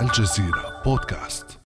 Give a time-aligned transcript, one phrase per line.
[0.00, 1.60] الجزيرة بودكاست.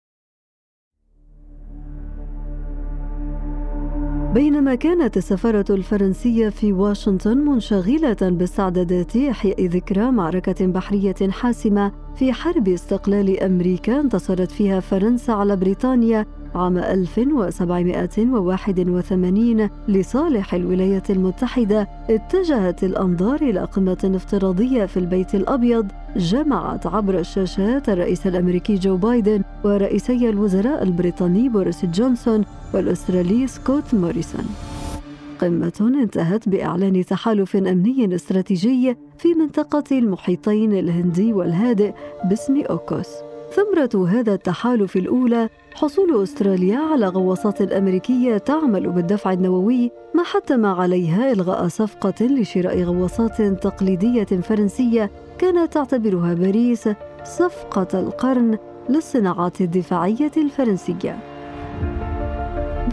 [4.33, 12.67] بينما كانت السفارة الفرنسية في واشنطن منشغلة باستعدادات إحياء ذكرى معركة بحرية حاسمة في حرب
[12.67, 16.25] استقلال أمريكا انتصرت فيها فرنسا على بريطانيا
[16.55, 27.19] عام 1781 لصالح الولايات المتحدة اتجهت الأنظار إلى قمة افتراضية في البيت الأبيض جمعت عبر
[27.19, 34.45] الشاشات الرئيس الأمريكي جو بايدن ورئيسي الوزراء البريطاني بوريس جونسون والأسترالي سكوت موريسون.
[35.39, 41.93] قمة انتهت بإعلان تحالف أمني استراتيجي في منطقة المحيطين الهندي والهادئ
[42.29, 43.30] باسم أوكوس.
[43.51, 51.31] ثمرة هذا التحالف الأولى حصول أستراليا على غواصات أمريكية تعمل بالدفع النووي ما حتم عليها
[51.31, 56.89] إلغاء صفقة لشراء غواصات تقليدية فرنسية كانت تعتبرها باريس
[57.23, 58.57] صفقة القرن
[58.89, 61.30] للصناعات الدفاعية الفرنسية.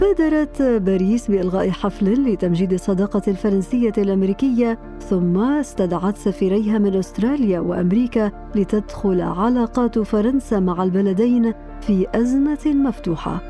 [0.01, 9.21] بادرت باريس بإلغاء حفل لتمجيد الصداقة الفرنسية الأمريكية ثم استدعت سفيريها من أستراليا وأمريكا لتدخل
[9.21, 13.41] علاقات فرنسا مع البلدين في أزمة مفتوحة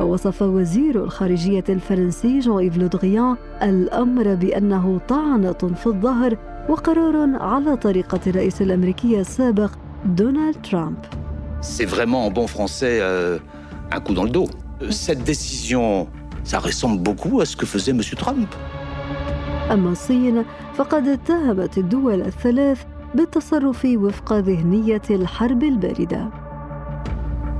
[0.00, 6.36] ووصف وزير الخارجية الفرنسي جون إيف لودغيان الأمر بأنه طعنة في الظهر
[6.68, 9.70] وقرار على طريقة الرئيس الأمريكي السابق
[10.04, 10.96] دونالد ترامب.
[11.60, 13.38] C'est vraiment en bon français euh,
[13.90, 14.48] un coup dans le dos.
[14.90, 16.06] Cette décision,
[16.44, 18.00] ça ressemble beaucoup à ce que faisait M.
[18.16, 18.48] Trump.
[19.70, 22.82] أما الصين فقد اتهمت الدول الثلاث
[23.14, 26.28] بالتصرف وفق ذهنية الحرب الباردة.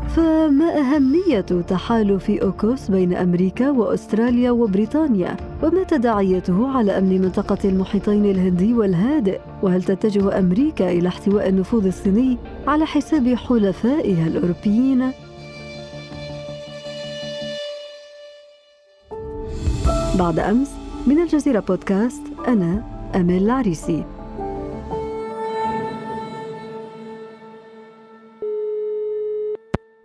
[0.08, 8.75] فما أهمية تحالف أوكوس بين أمريكا وأستراليا وبريطانيا؟ وما تداعيته على أمن منطقة المحيطين الهندي
[8.75, 15.11] والهادئ؟ وهل تتجه أمريكا إلى احتواء النفوذ الصيني على حساب حلفائها الأوروبيين؟
[20.19, 20.70] بعد أمس
[21.07, 22.83] من الجزيرة بودكاست أنا
[23.14, 24.05] أمل العريسي.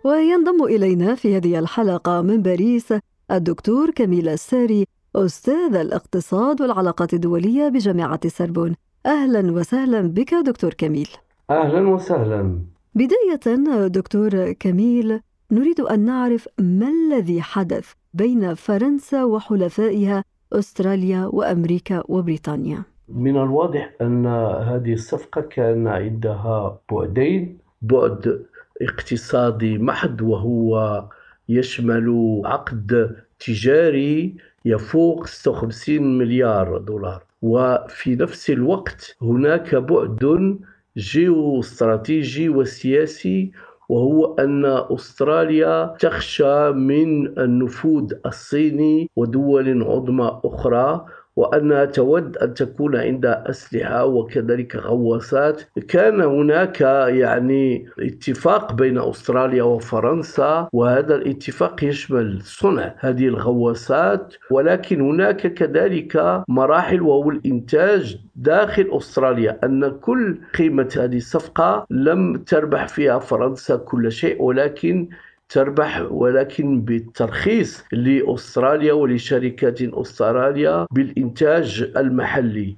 [0.04, 2.94] وينضم إلينا في هذه الحلقة من باريس
[3.30, 8.74] الدكتور كميل الساري أستاذ الاقتصاد والعلاقات الدولية بجامعة السربون
[9.06, 11.08] أهلا وسهلا بك دكتور كميل.
[11.50, 12.58] أهلا وسهلا.
[12.94, 13.56] بداية
[13.86, 22.82] دكتور كميل نريد أن نعرف ما الذي حدث بين فرنسا وحلفائها أستراليا وأمريكا وبريطانيا.
[23.08, 24.26] من الواضح أن
[24.70, 28.46] هذه الصفقة كان عندها بعدين بعد
[28.82, 31.04] اقتصادي محض وهو
[31.48, 33.16] يشمل عقد
[33.46, 34.34] تجاري
[34.64, 37.22] يفوق 56 مليار دولار.
[37.42, 40.58] وفي نفس الوقت هناك بعد
[40.96, 43.52] جيو استراتيجي وسياسي
[43.90, 51.04] وهو أن أستراليا تخشى من النفوذ الصيني ودول عظمى أخرى
[51.40, 55.62] وأنها تود أن تكون عندها أسلحة وكذلك غواصات.
[55.88, 65.54] كان هناك يعني اتفاق بين أستراليا وفرنسا وهذا الاتفاق يشمل صنع هذه الغواصات ولكن هناك
[65.54, 73.76] كذلك مراحل وهو الإنتاج داخل أستراليا أن كل قيمة هذه الصفقة لم تربح فيها فرنسا
[73.76, 75.08] كل شيء ولكن
[75.50, 82.76] تربح ولكن بالترخيص لأستراليا ولشركات أستراليا بالإنتاج المحلي.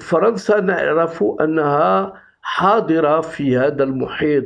[0.00, 4.44] فرنسا نعرف أنها حاضرة في هذا المحيط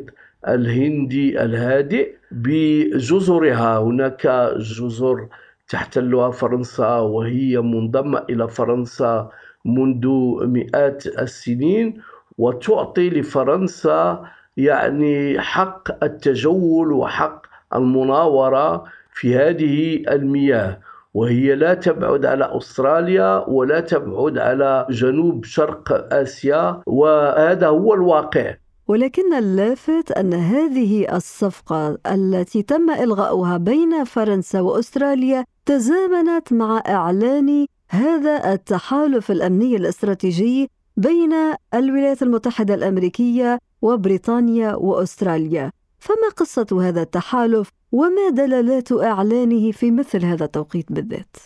[0.49, 4.27] الهندي الهادئ بجزرها هناك
[4.59, 5.27] جزر
[5.69, 9.31] تحتلها فرنسا وهي منضمة إلى فرنسا
[9.65, 10.07] منذ
[10.47, 12.01] مئات السنين
[12.39, 14.25] وتعطي لفرنسا
[14.57, 20.79] يعني حق التجول وحق المناورة في هذه المياه
[21.15, 28.55] وهي لا تبعد على أستراليا ولا تبعد على جنوب شرق آسيا وهذا هو الواقع.
[28.89, 38.53] ولكن اللافت أن هذه الصفقة التي تم إلغاؤها بين فرنسا وأستراليا تزامنت مع إعلان هذا
[38.53, 41.33] التحالف الأمني الاستراتيجي بين
[41.75, 45.73] الولايات المتحدة الأمريكية وبريطانيا وأستراليا.
[46.03, 51.37] فما قصة هذا التحالف وما دلالات إعلانه في مثل هذا التوقيت بالذات؟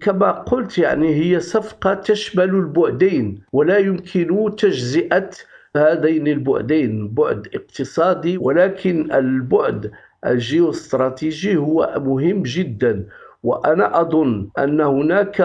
[0.00, 5.30] كما قلت يعني هي صفقة تشمل البعدين ولا يمكن تجزئة
[5.76, 9.90] هذين البعدين بعد اقتصادي ولكن البعد
[10.26, 13.06] الجيوستراتيجي هو مهم جدا
[13.42, 15.40] وأنا أظن أن هناك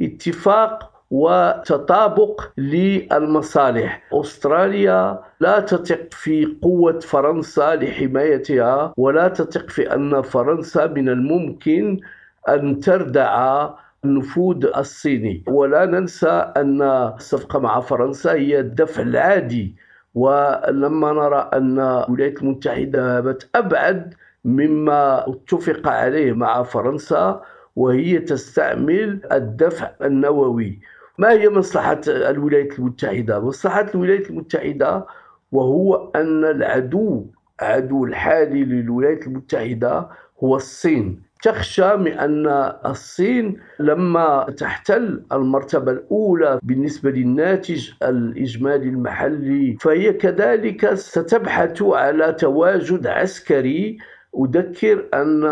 [0.00, 4.02] اتفاق وتطابق للمصالح.
[4.12, 12.00] أستراليا لا تثق في قوة فرنسا لحمايتها ولا تثق في أن فرنسا من الممكن
[12.48, 13.68] أن تردع
[14.04, 15.44] النفوذ الصيني.
[15.48, 19.76] ولا ننسى أن الصفقة مع فرنسا هي الدفع العادي.
[20.14, 24.14] ولما نرى أن الولايات المتحدة ذهبت أبعد
[24.44, 27.42] مما اتفق عليه مع فرنسا
[27.76, 30.80] وهي تستعمل الدفع النووي.
[31.18, 35.06] ما هي مصلحة الولايات المتحدة؟ مصلحة الولايات المتحدة
[35.52, 37.26] وهو أن العدو
[37.60, 40.08] عدو الحالي للولايات المتحدة
[40.44, 42.46] هو الصين تخشى من أن
[42.86, 53.98] الصين لما تحتل المرتبة الأولى بالنسبة للناتج الإجمالي المحلي فهي كذلك ستبحث على تواجد عسكري
[54.44, 55.44] أذكر أن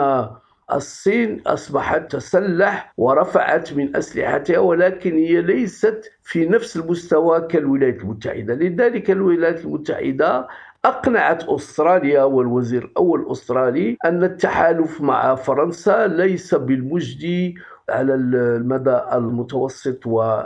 [0.73, 8.55] الصين أصبحت تسلح ورفعت من أسلحتها ولكن هي ليست في نفس المستوى كالولايات المتحدة.
[8.55, 10.49] لذلك الولايات المتحدة
[10.85, 17.55] أقنعت أستراليا والوزير الأول الأسترالي أن التحالف مع فرنسا ليس بالمجدي
[17.91, 20.43] على المدى المتوسط و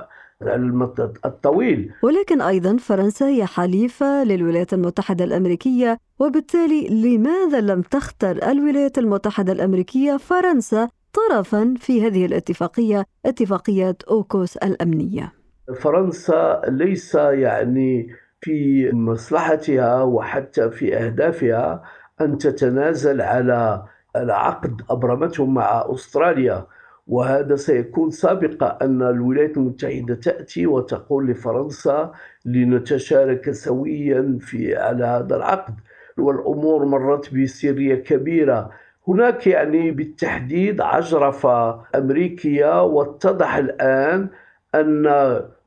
[1.24, 1.92] الطويل.
[2.02, 10.16] ولكن أيضا فرنسا هي حليفة للولايات المتحدة الأمريكية وبالتالي لماذا لم تختر الولايات المتحدة الأمريكية
[10.16, 15.32] فرنسا طرفا في هذه الاتفاقية اتفاقية أوكوس الأمنية؟
[15.80, 18.08] فرنسا ليس يعني
[18.40, 21.82] في مصلحتها وحتى في أهدافها
[22.20, 23.82] أن تتنازل على
[24.16, 26.66] العقد أبرمته مع أستراليا.
[27.10, 32.12] وهذا سيكون سابقا أن الولايات المتحدة تأتي وتقول لفرنسا
[32.44, 35.74] لنتشارك سويا في على هذا العقد.
[36.18, 38.70] والأمور مرت بسرية كبيرة.
[39.08, 44.28] هناك يعني بالتحديد عجرفة أمريكية واتضح الآن
[44.74, 45.04] أن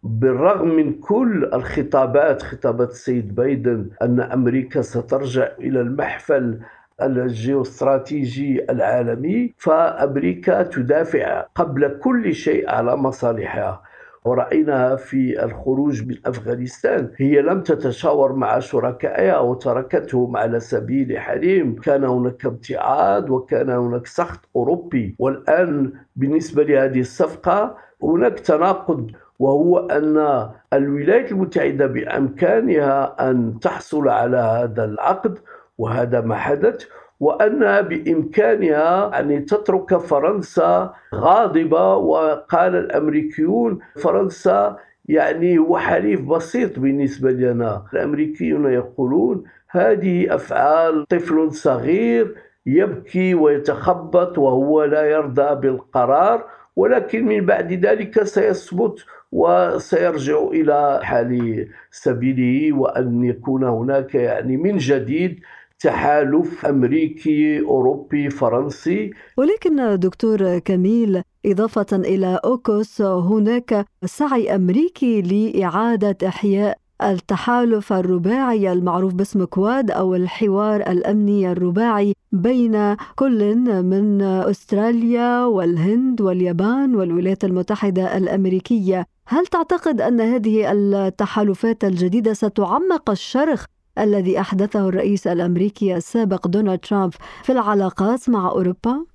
[0.04, 6.60] بالرغم من كل الخطابات خطابات السيد بايدن أن أمريكا سترجع إلى المحفل
[7.02, 13.82] الجيوستراتيجي العالمي فأمريكا تدافع قبل كل شيء على مصالحها.
[14.26, 22.04] ورأيناها في الخروج من أفغانستان هي لم تتشاور مع شركائها وتركتهم على سبيل حليم كان
[22.04, 25.16] هناك ابتعاد وكان هناك سخط أوروبي.
[25.20, 34.86] والآن بالنسبة لهذه الصفقة هناك تناقض وهو أن الولايات المتحدة بإمكانها أن تحصل على هذا
[34.86, 35.40] العقد.
[35.78, 36.86] وهذا ما حدث
[37.20, 47.86] وأنها بإمكانها أن تترك فرنسا غاضبة وقال الأمريكيون فرنسا يعني هو حليف بسيط بالنسبة لنا.
[47.94, 52.36] الأمريكيون يقولون هذه أفعال طفل صغير
[52.66, 56.44] يبكي ويتخبط وهو لا يرضى بالقرار
[56.76, 65.40] ولكن من بعد ذلك سيصمت وسيرجع إلى حال سبيله وأن يكون هناك يعني من جديد
[65.84, 69.12] تحالف أمريكي أوروبي فرنسي.
[69.38, 79.44] ولكن دكتور كميل إضافة إلى أوكوس هناك سعي أمريكي لإعادة إحياء التحالف الرباعي المعروف باسم
[79.44, 89.06] كواد أو الحوار الأمني الرباعي بين كل من أستراليا والهند واليابان والولايات المتحدة الأمريكية.
[89.28, 93.66] هل تعتقد أن هذه التحالفات الجديدة ستعمق الشرخ
[94.00, 97.14] الذي أحدثه الرئيس الأمريكي السابق دونالد ترامب
[97.44, 99.06] في العلاقات مع أوروبا؟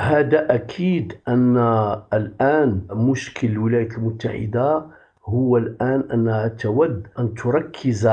[0.00, 1.56] هذا أكيد أن
[2.12, 4.86] الآن مشكل الولايات المتحدة
[5.24, 8.06] هو الآن أنها تود أن تركز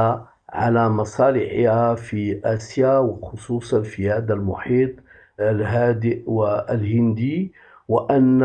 [0.49, 4.91] على مصالحها في آسيا وخصوصا في هذا المحيط
[5.39, 7.53] الهادئ والهندي
[7.87, 8.39] وأن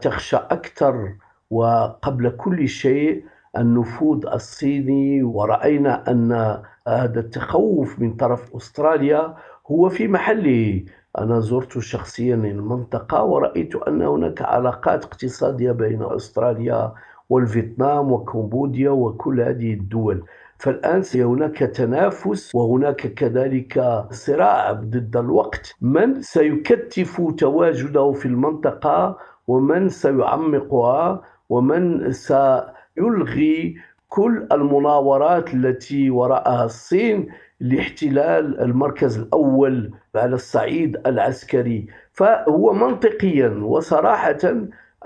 [0.00, 1.14] تخشى أكثر
[1.50, 3.24] وقبل كل شيء
[3.56, 9.34] النفوذ الصيني ورأينا أن هذا التخوف من طرف أستراليا
[9.70, 10.84] هو في محله.
[11.18, 16.92] أنا زرت شخصيا المنطقة ورأيت أن هناك علاقات اقتصادية بين أستراليا
[17.30, 20.24] والفيتنام وكمبوديا وكل هذه الدول.
[20.58, 25.74] فالآن هناك تنافس وهناك كذلك صراع ضد الوقت.
[25.80, 33.76] من سيكتف تواجده في المنطقة ومن سيعمقها ومن سيلغي
[34.08, 37.28] كل المناورات التي وراءها الصين
[37.60, 41.86] لاحتلال المركز الأول على الصعيد العسكري.
[42.12, 44.38] فهو منطقيا وصراحة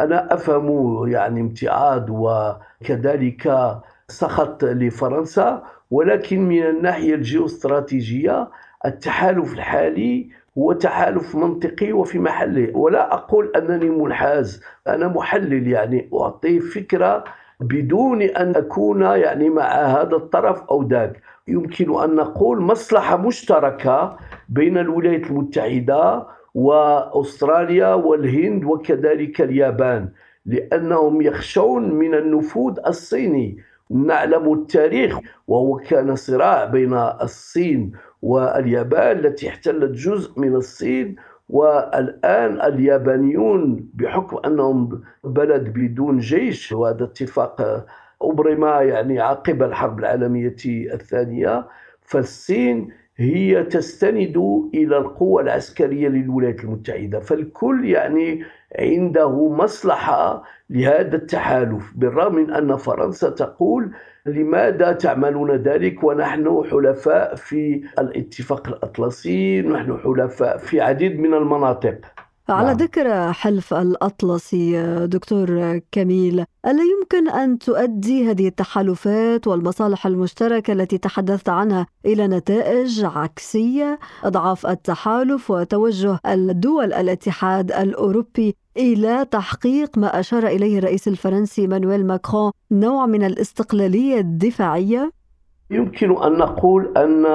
[0.01, 3.77] أنا أفهم يعني امتعاد وكذلك
[4.09, 8.49] سخط لفرنسا ولكن من الناحية الجيوستراتيجية
[8.87, 10.29] التحالف الحالي
[10.59, 12.77] هو تحالف منطقي وفي محله.
[12.77, 17.25] ولا أقول أنني منحاز أنا محلل يعني أعطي فكرة
[17.61, 21.23] بدون أن أكون يعني مع هذا الطرف أو ذاك.
[21.49, 24.17] يمكن أن نقول مصلحة مشتركة
[24.49, 30.09] بين الولايات المتحدة وأستراليا والهند وكذلك اليابان
[30.47, 33.59] لأنهم يخشون من النفوذ الصيني.
[33.91, 41.17] نعلم التاريخ وهو كان صراع بين الصين واليابان التي احتلت جزء من الصين
[41.51, 47.87] والآن اليابانيون بحكم أنهم بلد بدون جيش وهذا اتفاق
[48.23, 51.67] أبرم يعني عقب الحرب العالمية الثانية
[52.03, 52.89] فالصين
[53.21, 54.37] هي تستند
[54.75, 58.43] إلى القوة العسكرية للولايات المتحدة فالكل يعني
[58.79, 63.91] عنده مصلحة لهذا التحالف بالرغم من أن فرنسا تقول
[64.27, 71.97] لماذا تعملون ذلك ونحن حلفاء في الاتفاق الأطلسي نحن حلفاء في عديد من المناطق.
[72.51, 72.77] على نعم.
[72.77, 81.49] ذكر حلف الأطلسي دكتور كميل ألا يمكن أن تؤدي هذه التحالفات والمصالح المشتركة التي تحدثت
[81.49, 90.79] عنها إلى نتائج عكسية أضعاف التحالف وتوجه الدول الاتحاد الأوروبي إلى تحقيق ما أشار إليه
[90.79, 95.13] الرئيس الفرنسي مانويل ماكرون نوع من الاستقلالية الدفاعية؟
[95.71, 97.27] يمكن أن نقول أن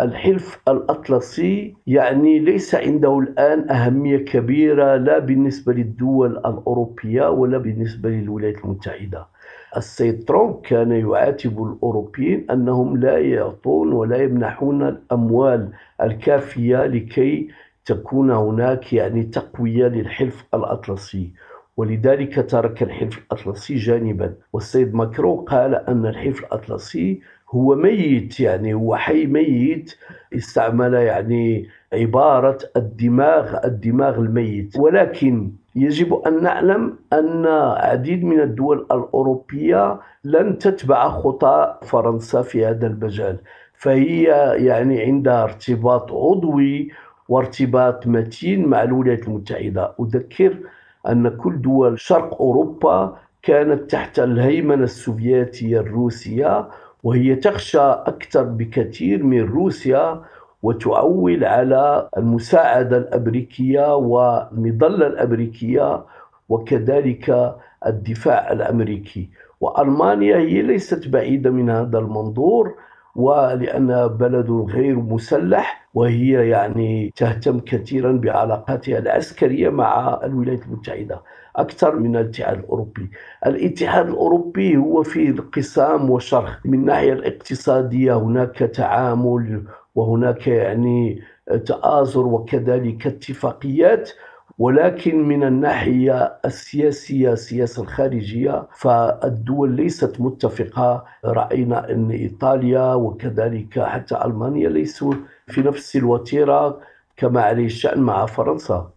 [0.00, 8.64] الحلف الأطلسي يعني ليس عنده الآن أهمية كبيرة لا بالنسبة للدول الأوروبية ولا بالنسبة للولايات
[8.64, 9.26] المتحدة.
[9.76, 15.68] السيد ترامب كان يعاتب الأوروبيين أنهم لا يعطون ولا يمنحون الأموال
[16.02, 17.48] الكافية لكي
[17.84, 21.30] تكون هناك يعني تقوية للحلف الأطلسي
[21.76, 24.34] ولذلك ترك الحلف الأطلسي جانبا.
[24.52, 27.20] والسيد ماكرون قال أن الحلف الأطلسي
[27.54, 29.94] هو ميت يعني هو حي ميت
[30.34, 34.76] استعمل يعني عبارة الدماغ الدماغ الميت.
[34.78, 42.86] ولكن يجب أن نعلم أن عديد من الدول الأوروبية لن تتبع خطى فرنسا في هذا
[42.86, 43.38] المجال.
[43.74, 44.22] فهي
[44.56, 46.90] يعني عندها ارتباط عضوي
[47.28, 49.94] وارتباط متين مع الولايات المتحدة.
[50.00, 50.56] أذكر
[51.08, 56.68] أن كل دول شرق أوروبا كانت تحت الهيمنة السوفيتية الروسية
[57.04, 60.22] وهي تخشى أكثر بكثير من روسيا
[60.62, 66.04] وتعول على المساعدة الأمريكية والمظلة الأمريكية
[66.48, 67.54] وكذلك
[67.86, 69.28] الدفاع الأمريكي.
[69.60, 72.74] وألمانيا هي ليست بعيدة من هذا المنظور.
[73.18, 81.22] ولأنها بلد غير مسلح وهي يعني تهتم كثيرا بعلاقاتها العسكرية مع الولايات المتحدة
[81.56, 83.10] أكثر من الاتحاد الأوروبي.
[83.46, 86.66] الاتحاد الأوروبي هو فيه انقسام وشرخ.
[86.66, 89.62] من الناحية الاقتصادية هناك تعامل
[89.94, 91.20] وهناك يعني
[91.66, 94.10] تآزر وكذلك اتفاقيات.
[94.58, 104.68] ولكن من الناحية السياسية السياسة الخارجية فالدول ليست متفقة رأينا أن إيطاليا وكذلك حتى ألمانيا
[104.68, 105.14] ليسوا
[105.46, 106.80] في نفس الوتيرة
[107.16, 108.90] كما عليه الشأن مع فرنسا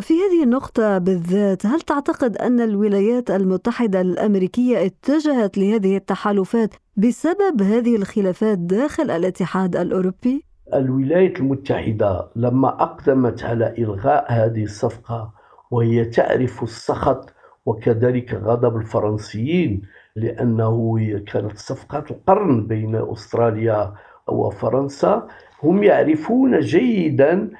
[0.00, 7.96] في هذه النقطة بالذات هل تعتقد أن الولايات المتحدة الأمريكية اتجهت لهذه التحالفات بسبب هذه
[7.96, 15.32] الخلافات داخل الاتحاد الأوروبي؟ الولايات المتحدة لما أقدمت على إلغاء هذه الصفقة
[15.70, 17.34] وهي تعرف السخط
[17.66, 19.82] وكذلك غضب الفرنسيين
[20.16, 23.92] لأنه كانت صفقة القرن بين أستراليا
[24.28, 25.26] وفرنسا
[25.62, 27.50] هم يعرفون جيدا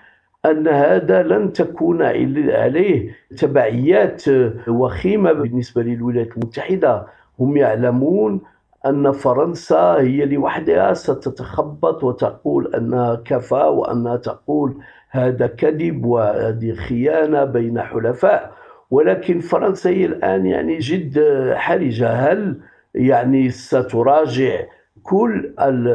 [0.47, 4.25] أن هذا لن تكون عليه تبعيات
[4.69, 7.07] وخيمة بالنسبة للولايات المتحدة.
[7.41, 8.41] هم يعلمون
[8.87, 14.77] أن فرنسا هي لوحدها ستتخبط وتقول أنها كفى وأنها تقول
[15.11, 18.53] هذا كذب وهذه خيانة بين حلفاء.
[18.91, 21.19] ولكن فرنسا هي الآن يعني جد
[21.55, 22.13] حرجة.
[22.13, 22.61] هل
[22.95, 24.61] يعني ستراجع
[25.03, 25.55] كل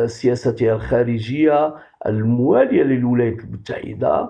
[0.09, 1.73] سياستها الخارجية
[2.05, 4.29] الموالية للولايات المتحدة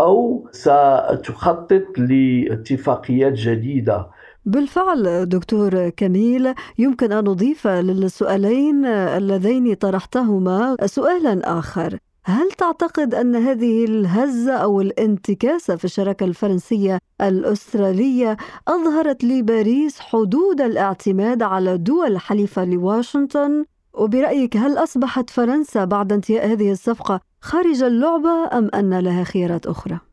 [0.00, 4.06] أو ستخطط لاتفاقيات جديدة؟
[4.46, 11.98] بالفعل دكتور كميل يمكن أن نضيف للسؤالين اللذين طرحتهما سؤالا آخر.
[12.24, 18.36] هل تعتقد أن هذه الهزة أو الانتكاسة في الشراكة الفرنسية الأسترالية
[18.68, 26.72] أظهرت لباريس حدود الاعتماد على دول حليفة لواشنطن؟ وبرأيك هل أصبحت فرنسا بعد انتهاء هذه
[26.72, 30.05] الصفقة خارج اللعبة أم أن لها خيارات أخرى؟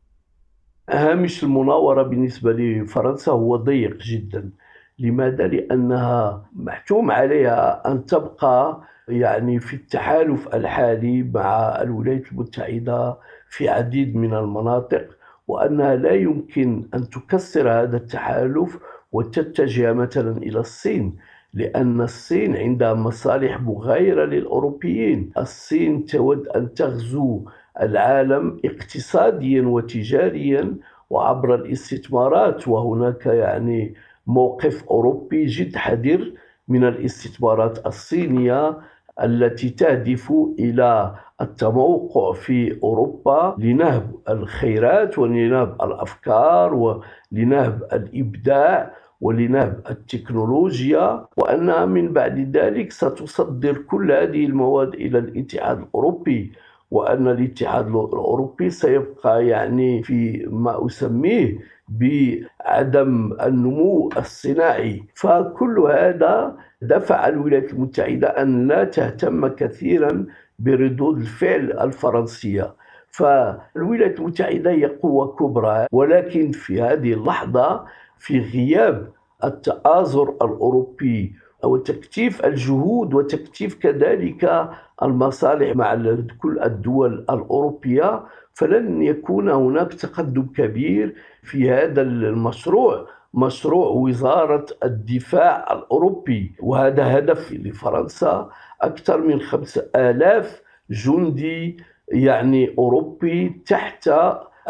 [0.90, 4.50] هامش المناورة بالنسبة لفرنسا هو ضيق جدا
[4.98, 13.16] لماذا؟ لأنها محتوم عليها أن تبقى يعني في التحالف الحالي مع الولايات المتحدة
[13.48, 15.08] في عديد من المناطق
[15.48, 18.78] وأنها لا يمكن أن تكسر هذا التحالف
[19.12, 21.16] وتتجه مثلا إلى الصين
[21.54, 27.44] لأن الصين عندها مصالح مغايرة للأوروبيين الصين تود أن تغزو
[27.82, 30.76] العالم اقتصاديا وتجاريا
[31.10, 33.94] وعبر الاستثمارات وهناك يعني
[34.26, 36.32] موقف أوروبي جد حذر
[36.68, 38.78] من الاستثمارات الصينية
[39.22, 51.84] التي تهدف إلى التموقع في أوروبا لنهب الخيرات ولنهب الأفكار ولنهب الإبداع ولنهب التكنولوجيا وأنها
[51.84, 56.52] من بعد ذلك ستصدر كل هذه المواد إلى الاتحاد الأوروبي.
[56.94, 61.58] وأن الاتحاد الأوروبي سيبقى يعني في ما أسميه
[61.88, 65.02] بعدم النمو الصناعي.
[65.14, 70.26] فكل هذا دفع الولايات المتحدة أن لا تهتم كثيرا
[70.58, 72.74] بردود الفعل الفرنسية.
[73.10, 77.84] فالولايات المتحدة هي قوة كبرى ولكن في هذه اللحظة
[78.18, 79.12] في غياب
[79.44, 81.34] التآزر الأوروبي
[81.64, 84.70] وتكثيف الجهود وتكثيف كذلك
[85.02, 85.94] المصالح مع
[86.42, 88.22] كل الدول الأوروبية
[88.54, 96.54] فلن يكون هناك تقدم كبير في هذا المشروع مشروع وزارة الدفاع الأوروبي.
[96.60, 98.50] وهذا هدف لفرنسا
[98.82, 101.76] أكثر من خمس آلاف جندي
[102.08, 104.10] يعني أوروبي تحت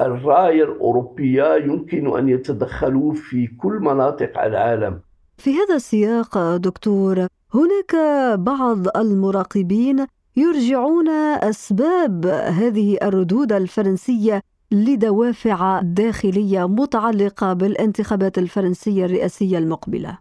[0.01, 5.01] الراية الأوروبية يمكن أن يتدخلوا في كل مناطق العالم.
[5.45, 7.97] في هذا السياق دكتور هناك
[8.39, 11.09] بعض المراقبين يرجعون
[11.43, 14.41] أسباب هذه الردود الفرنسية
[14.73, 20.19] لدوافع داخلية متعلقة بالانتخابات الفرنسية الرئاسية المقبلة.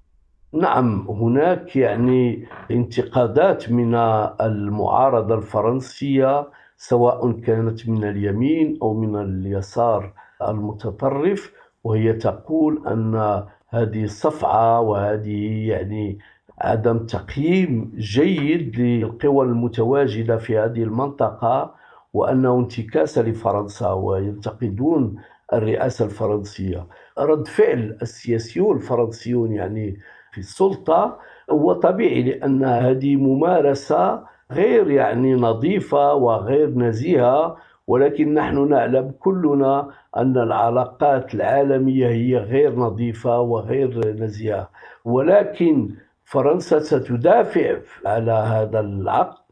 [0.53, 3.96] نعم هناك يعني انتقادات من
[4.42, 11.51] المعارضة الفرنسية سواء كانت من اليمين أو من اليسار المتطرف
[11.84, 16.20] وهي تقول أن هذه صفعه وهذه يعني
[16.62, 21.75] عدم تقييم جيد للقوى المتواجدة في هذه المنطقة
[22.13, 25.16] وأنه انتكاسة لفرنسا وينتقدون
[25.53, 26.88] الرئاسة الفرنسية.
[27.20, 30.00] رد فعل السياسيون الفرنسيون يعني
[30.31, 31.20] في السلطة
[31.51, 37.57] هو طبيعي لأن هذه ممارسة غير يعني نظيفة وغير نزيهة.
[37.87, 44.69] ولكن نحن نعلم كلنا أن العلاقات العالمية هي غير نظيفة وغير نزيهة.
[45.05, 45.89] ولكن
[46.25, 49.43] فرنسا ستدافع على هذا العقد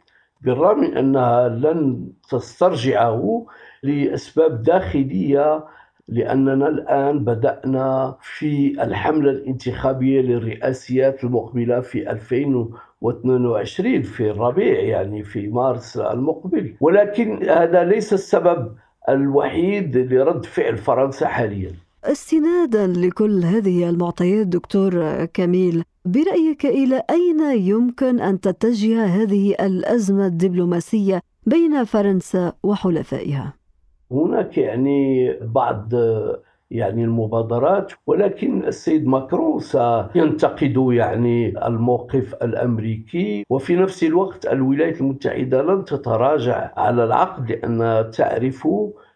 [0.42, 3.46] بالرغم من أنها لن تسترجعه
[3.84, 5.66] لأسباب داخلية
[6.08, 12.12] لأننا الآن بدأنا في الحملة الانتخابية للرئاسيات المقبلة في
[13.04, 18.76] 2022 في الربيع يعني في مارس المقبل ولكن هذا ليس السبب
[19.10, 21.72] الوحيد لرد فعل فرنسا حاليا
[22.04, 31.22] استنادا لكل هذه المعطيات دكتور كميل برأيك إلى أين يمكن أن تتجه هذه الأزمة الدبلوماسية
[31.46, 33.54] بين فرنسا وحلفائها؟
[34.12, 35.94] هناك يعني بعض
[36.72, 45.86] يعني المبادرات ولكن السيد ماكرون سينتقد يعني الموقف الأمريكي وفي نفس الوقت الولايات المتحدة لن
[45.86, 48.68] تتراجع على العقد لانها تعرف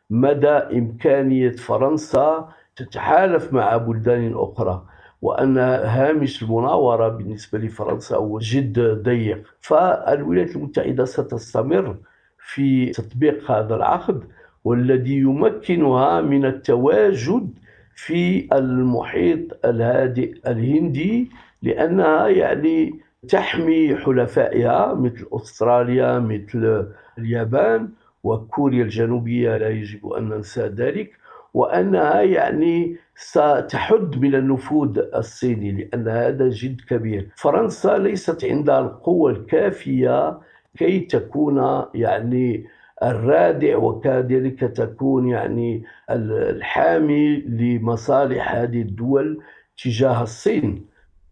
[0.09, 4.83] مدى إمكانية فرنسا تتحالف مع بلدان أخرى
[5.21, 9.43] وأن هامش المناورة بالنسبة لفرنسا هو جد ضيق.
[9.59, 11.97] فالولايات المتحدة ستستمر
[12.39, 14.23] في تطبيق هذا العقد.
[14.65, 17.49] والذي يمكنها من التواجد
[17.95, 21.29] في المحيط الهادئ الهندي
[21.63, 22.99] لأنها يعني
[23.29, 27.89] تحمي حلفائها مثل أستراليا مثل اليابان
[28.23, 31.11] وكوريا الجنوبية لا يجب أن ننسى ذلك
[31.53, 37.27] وأنها يعني ستحد من النفوذ الصيني لأن هذا جد كبير.
[37.35, 40.37] فرنسا ليست عندها القوة الكافية
[40.77, 42.65] كي تكون يعني
[43.03, 49.39] الرادع وكذلك تكون يعني الحامي لمصالح هذه الدول
[49.83, 50.85] تجاه الصين.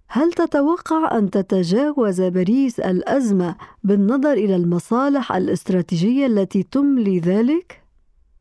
[0.07, 7.81] هل تتوقع أن تتجاوز باريس الأزمة بالنظر إلى المصالح الاستراتيجية التي تملي ذلك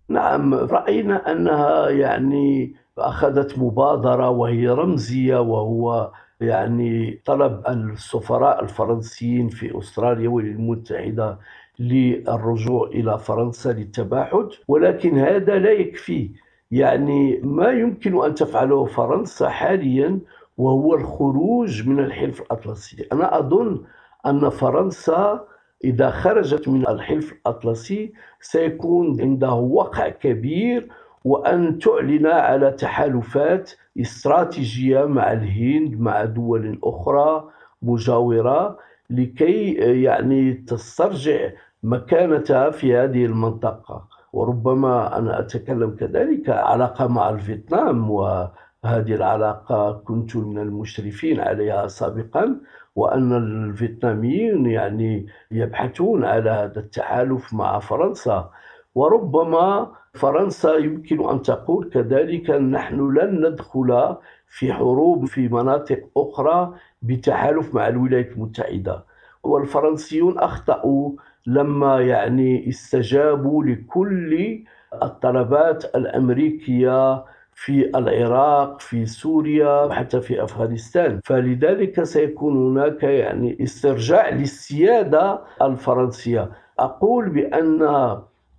[0.08, 10.28] نعم رأينا أنها يعني أخذت مبادرة وهي رمزية وهو يعني طلب السفراء الفرنسيين في أستراليا
[10.28, 11.38] والمتحدة
[11.78, 16.30] للرجوع إلى فرنسا للتباعد ولكن هذا لا يكفي.
[16.70, 20.20] يعني ما يمكن أن تفعله فرنسا حاليا
[20.58, 23.06] وهو الخروج من الحلف الأطلسي.
[23.12, 23.82] أنا أظن
[24.26, 25.44] أن فرنسا
[25.84, 30.88] إذا خرجت من الحلف الأطلسي سيكون عنده وقع كبير
[31.24, 37.48] وأن تعلن على تحالفات استراتيجية مع الهند مع دول أخرى
[37.82, 38.78] مجاورة.
[39.12, 39.72] لكي
[40.02, 41.50] يعني تسترجع
[41.82, 44.08] مكانتها في هذه المنطقة.
[44.32, 52.56] وربما أنا أتكلم كذلك علاقة مع الفيتنام وهذه العلاقة كنت من المشرفين عليها سابقا
[52.96, 58.50] وأن الفيتناميين يعني يبحثون على هذا التحالف مع فرنسا.
[58.94, 64.16] وربما فرنسا يمكن أن تقول كذلك نحن لن ندخل
[64.48, 69.04] في حروب في مناطق أخرى بتحالف مع الولايات المتحدة.
[69.42, 71.10] والفرنسيون أخطأوا
[71.46, 74.58] لما يعني استجابوا لكل
[75.02, 77.24] الطلبات الأمريكية
[77.54, 81.20] في العراق في سوريا حتى في أفغانستان.
[81.24, 86.50] فلذلك سيكون هناك يعني استرجاع للسيادة الفرنسية.
[86.78, 87.82] أقول بأن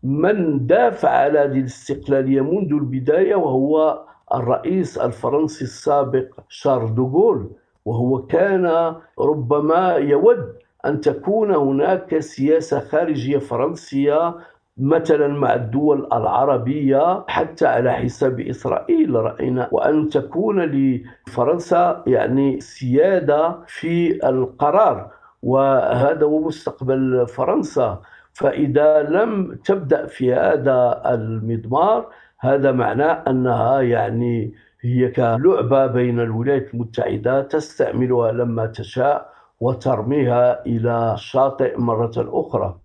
[0.03, 7.49] من دافع على هذه الاستقلالية منذ البداية وهو الرئيس الفرنسي السابق شارل دوغول
[7.85, 10.53] وهو كان ربما يود
[10.85, 14.35] أن تكون هناك سياسة خارجية فرنسية
[14.77, 19.15] مثلا مع الدول العربية حتى على حساب إسرائيل.
[19.15, 25.11] رأينا وأن تكون لفرنسا يعني سيادة في القرار
[25.43, 28.01] وهذا هو مستقبل فرنسا.
[28.33, 37.41] فإذا لم تبدأ في هذا المضمار هذا معناه أنها يعني هي كلعبة بين الولايات المتحدة
[37.41, 42.82] تستعملها لما تشاء وترميها إلى الشاطئ مرة أخرى.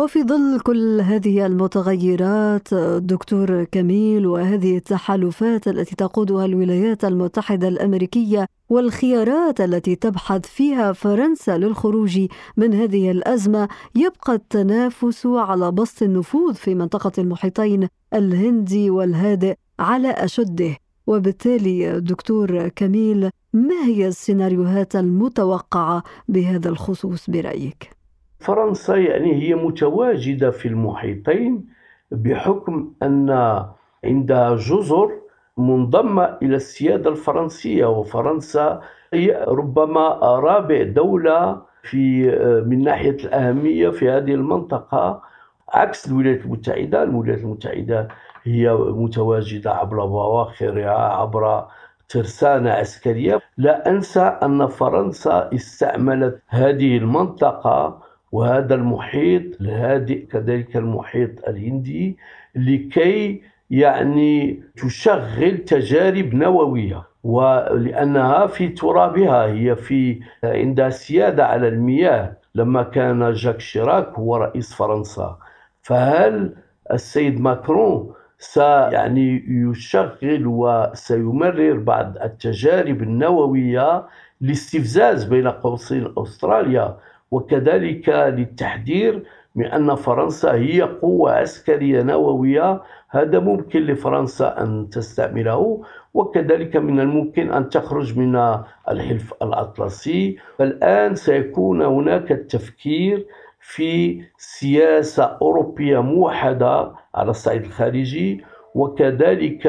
[0.00, 9.60] وفي ظل كل هذه المتغيرات دكتور كميل وهذه التحالفات التي تقودها الولايات المتحدة الأمريكية والخيارات
[9.60, 12.20] التي تبحث فيها فرنسا للخروج
[12.56, 20.76] من هذه الأزمة يبقى التنافس على بسط النفوذ في منطقة المحيطين الهندي والهادئ على أشده.
[21.06, 27.99] وبالتالي دكتور كميل ما هي السيناريوهات المتوقعة بهذا الخصوص برأيك؟
[28.40, 31.66] فرنسا يعني هي متواجدة في المحيطين
[32.10, 33.30] بحكم أن
[34.04, 35.10] عندها جزر
[35.56, 38.80] منضمة إلى السيادة الفرنسية وفرنسا
[39.14, 42.30] هي ربما رابع دولة في
[42.66, 45.22] من ناحية الأهمية في هذه المنطقة
[45.68, 47.02] عكس الولايات المتحدة.
[47.02, 48.08] الولايات المتحدة
[48.44, 51.66] هي متواجدة عبر بواخرها عبر
[52.08, 53.40] ترسانة عسكرية.
[53.58, 62.16] لا أنسى أن فرنسا استعملت هذه المنطقة وهذا المحيط الهادئ كذلك المحيط الهندي
[62.54, 67.02] لكي يعني تشغل تجارب نووية.
[67.24, 74.74] ولأنها في ترابها هي في عندها سياده على المياه لما كان جاك شيراك هو رئيس
[74.74, 75.38] فرنسا.
[75.82, 76.54] فهل
[76.92, 84.06] السيد ماكرون سيعني يشغل وسيمرر بعض التجارب النووية
[84.40, 86.96] لاستفزاز بين قوسين أستراليا
[87.30, 89.22] وكذلك للتحذير
[89.54, 92.82] من أن فرنسا هي قوة عسكرية نووية.
[93.10, 95.82] هذا ممكن لفرنسا أن تستعمله
[96.14, 98.36] وكذلك من الممكن أن تخرج من
[98.88, 100.36] الحلف الأطلسي.
[100.58, 103.26] فالآن سيكون هناك التفكير
[103.60, 109.66] في سياسة أوروبية موحدة على الصعيد الخارجي وكذلك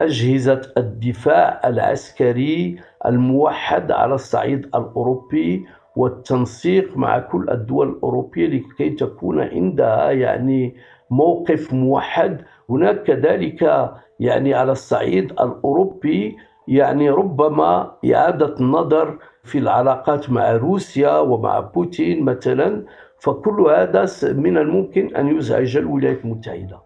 [0.00, 5.66] أجهزة الدفاع العسكري الموحد على الصعيد الأوروبي.
[5.98, 10.74] والتنسيق مع كل الدول الأوروبية لكي تكون عندها يعني
[11.10, 12.40] موقف موحد.
[12.70, 16.36] هناك كذلك يعني على الصعيد الأوروبي
[16.68, 22.84] يعني ربما إعادة النظر في العلاقات مع روسيا ومع بوتين مثلا.
[23.18, 26.78] فكل هذا من الممكن أن يزعج الولايات المتحدة.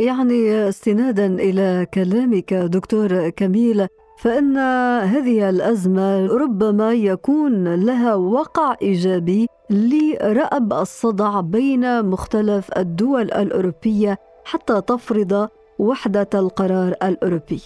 [0.00, 3.86] يعني استنادا إلى كلامك دكتور كميل
[4.20, 4.56] فإن
[5.04, 15.48] هذه الأزمة ربما يكون لها وقع إيجابي لرأب الصدع بين مختلف الدول الأوروبية حتى تفرض
[15.78, 17.62] وحدة القرار الأوروبي.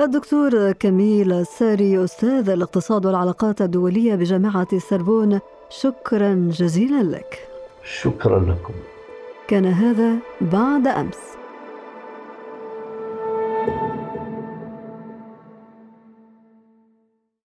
[0.00, 7.48] الدكتور كميل الساري أستاذ الاقتصاد والعلاقات الدولية بجامعة السربون شكرا جزيلا لك.
[7.84, 8.74] شكرا لكم.
[9.48, 11.41] كان هذا بعد أمس.